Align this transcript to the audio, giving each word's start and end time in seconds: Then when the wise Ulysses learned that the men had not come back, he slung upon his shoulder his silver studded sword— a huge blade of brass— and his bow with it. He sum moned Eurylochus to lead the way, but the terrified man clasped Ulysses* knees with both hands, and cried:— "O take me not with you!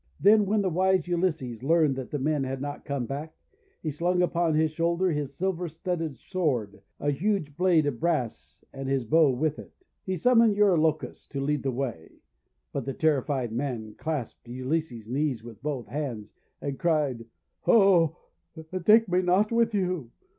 Then 0.19 0.47
when 0.47 0.63
the 0.63 0.69
wise 0.71 1.07
Ulysses 1.07 1.61
learned 1.61 1.95
that 1.97 2.09
the 2.09 2.17
men 2.17 2.43
had 2.43 2.59
not 2.59 2.85
come 2.85 3.05
back, 3.05 3.35
he 3.83 3.91
slung 3.91 4.23
upon 4.23 4.55
his 4.55 4.71
shoulder 4.71 5.11
his 5.11 5.35
silver 5.35 5.67
studded 5.69 6.17
sword— 6.17 6.81
a 6.99 7.11
huge 7.11 7.55
blade 7.55 7.85
of 7.85 7.99
brass— 7.99 8.57
and 8.73 8.89
his 8.89 9.05
bow 9.05 9.29
with 9.29 9.59
it. 9.59 9.71
He 10.03 10.17
sum 10.17 10.39
moned 10.39 10.55
Eurylochus 10.55 11.27
to 11.27 11.39
lead 11.39 11.61
the 11.61 11.69
way, 11.71 12.13
but 12.73 12.85
the 12.85 12.93
terrified 12.95 13.51
man 13.51 13.93
clasped 13.93 14.47
Ulysses* 14.47 15.07
knees 15.07 15.43
with 15.43 15.61
both 15.61 15.85
hands, 15.85 16.33
and 16.61 16.79
cried:— 16.79 17.27
"O 17.67 18.17
take 18.83 19.07
me 19.07 19.21
not 19.21 19.51
with 19.51 19.75
you! 19.75 20.09